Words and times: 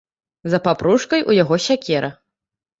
За 0.53 0.59
папружкай 0.67 1.27
у 1.29 1.37
яго 1.43 1.55
сякера. 1.69 2.13